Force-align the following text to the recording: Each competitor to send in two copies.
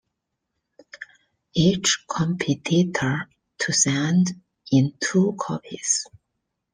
Each 1.53 2.05
competitor 2.09 3.29
to 3.59 3.71
send 3.71 4.31
in 4.71 4.93
two 4.99 5.35
copies. 5.39 6.07